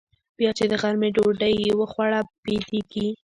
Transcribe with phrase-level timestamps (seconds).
[0.39, 3.07] بيا چې د غرمې ډوډۍ يې وخوړه بيدېږي.